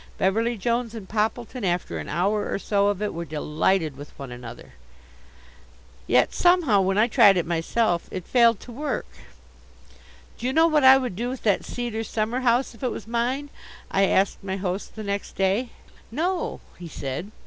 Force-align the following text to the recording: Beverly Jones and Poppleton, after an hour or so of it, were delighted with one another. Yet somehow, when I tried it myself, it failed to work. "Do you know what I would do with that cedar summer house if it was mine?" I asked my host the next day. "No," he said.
Beverly 0.17 0.57
Jones 0.57 0.95
and 0.95 1.07
Poppleton, 1.07 1.63
after 1.63 1.99
an 1.99 2.09
hour 2.09 2.49
or 2.51 2.57
so 2.57 2.87
of 2.87 3.03
it, 3.03 3.13
were 3.13 3.23
delighted 3.23 3.95
with 3.95 4.17
one 4.17 4.31
another. 4.31 4.73
Yet 6.07 6.33
somehow, 6.33 6.81
when 6.81 6.97
I 6.97 7.05
tried 7.05 7.37
it 7.37 7.45
myself, 7.45 8.07
it 8.09 8.25
failed 8.25 8.59
to 8.61 8.71
work. 8.71 9.05
"Do 10.39 10.47
you 10.47 10.53
know 10.53 10.65
what 10.65 10.83
I 10.83 10.97
would 10.97 11.15
do 11.15 11.29
with 11.29 11.43
that 11.43 11.63
cedar 11.65 12.03
summer 12.03 12.39
house 12.39 12.73
if 12.73 12.81
it 12.81 12.89
was 12.89 13.05
mine?" 13.05 13.51
I 13.91 14.07
asked 14.07 14.43
my 14.43 14.55
host 14.57 14.95
the 14.95 15.03
next 15.03 15.35
day. 15.35 15.69
"No," 16.11 16.61
he 16.79 16.87
said. 16.87 17.29